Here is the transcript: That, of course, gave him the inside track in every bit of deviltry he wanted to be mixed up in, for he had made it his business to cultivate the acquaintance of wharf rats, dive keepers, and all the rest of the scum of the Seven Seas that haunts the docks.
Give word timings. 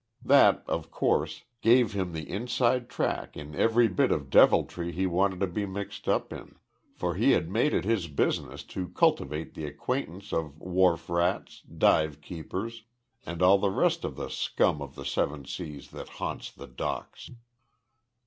That, 0.25 0.63
of 0.67 0.89
course, 0.89 1.43
gave 1.61 1.93
him 1.93 2.11
the 2.11 2.27
inside 2.27 2.89
track 2.89 3.37
in 3.37 3.53
every 3.53 3.87
bit 3.87 4.11
of 4.11 4.31
deviltry 4.31 4.91
he 4.91 5.05
wanted 5.05 5.39
to 5.41 5.45
be 5.45 5.67
mixed 5.67 6.07
up 6.07 6.33
in, 6.33 6.55
for 6.95 7.13
he 7.13 7.33
had 7.33 7.51
made 7.51 7.71
it 7.75 7.85
his 7.85 8.07
business 8.07 8.63
to 8.73 8.87
cultivate 8.89 9.53
the 9.53 9.65
acquaintance 9.65 10.33
of 10.33 10.59
wharf 10.59 11.07
rats, 11.07 11.61
dive 11.61 12.19
keepers, 12.19 12.81
and 13.27 13.43
all 13.43 13.59
the 13.59 13.69
rest 13.69 14.03
of 14.03 14.15
the 14.15 14.29
scum 14.29 14.81
of 14.81 14.95
the 14.95 15.05
Seven 15.05 15.45
Seas 15.45 15.91
that 15.91 16.09
haunts 16.17 16.51
the 16.51 16.65
docks. 16.65 17.29